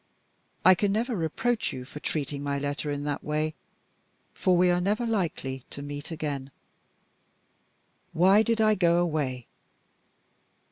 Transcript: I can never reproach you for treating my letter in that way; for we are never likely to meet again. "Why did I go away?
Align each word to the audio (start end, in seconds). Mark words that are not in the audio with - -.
I 0.65 0.73
can 0.73 0.91
never 0.91 1.15
reproach 1.15 1.71
you 1.71 1.85
for 1.85 1.99
treating 1.99 2.41
my 2.41 2.57
letter 2.57 2.89
in 2.89 3.03
that 3.03 3.23
way; 3.23 3.53
for 4.33 4.57
we 4.57 4.71
are 4.71 4.81
never 4.81 5.05
likely 5.05 5.63
to 5.69 5.83
meet 5.83 6.09
again. 6.09 6.49
"Why 8.11 8.41
did 8.41 8.59
I 8.61 8.73
go 8.73 8.97
away? 8.97 9.45